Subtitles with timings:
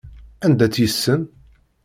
[0.45, 1.21] Anda tt-yessen?